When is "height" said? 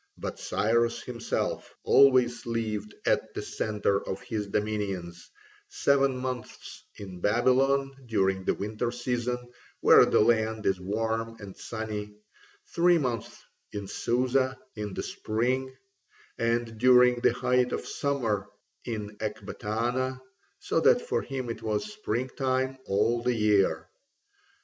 17.33-17.71